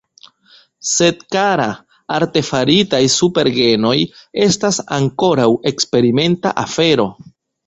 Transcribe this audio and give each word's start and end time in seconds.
Sed 0.91 1.19
kara, 1.35 1.67
artefaritaj 2.15 3.01
supergenoj 3.17 3.93
estas 4.47 4.81
ankoraŭ 4.99 5.47
eksperimenta 5.73 6.57
afero! 6.65 7.07